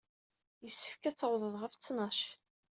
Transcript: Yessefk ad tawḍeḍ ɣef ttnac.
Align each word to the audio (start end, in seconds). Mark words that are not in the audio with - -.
Yessefk 0.63 1.03
ad 1.09 1.15
tawḍeḍ 1.15 1.55
ɣef 1.57 1.73
ttnac. 1.75 2.19